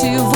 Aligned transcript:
to 0.00 0.31